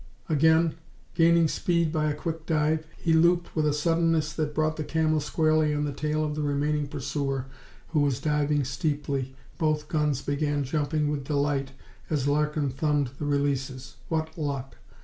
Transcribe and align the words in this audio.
Then, 0.27 0.73
gaining 1.13 1.47
speed 1.47 1.91
by 1.91 2.09
a 2.09 2.15
quick 2.15 2.47
dive, 2.47 2.87
he 2.97 3.13
looped 3.13 3.55
with 3.55 3.67
a 3.67 3.71
suddenness 3.71 4.33
that 4.33 4.55
brought 4.55 4.75
the 4.75 4.83
Camel 4.83 5.19
squarely 5.19 5.75
on 5.75 5.85
the 5.85 5.91
tail 5.93 6.23
of 6.25 6.33
the 6.33 6.41
remaining 6.41 6.87
pursuer 6.87 7.45
who 7.89 7.99
was 7.99 8.19
diving 8.19 8.63
steeply. 8.63 9.35
Both 9.59 9.89
guns 9.89 10.23
began 10.23 10.63
jumping 10.63 11.11
with 11.11 11.23
delight 11.25 11.73
as 12.09 12.27
Larkin 12.27 12.71
thumbed 12.71 13.11
the 13.19 13.25
releases. 13.25 13.97
What 14.09 14.35
luck! 14.39 14.77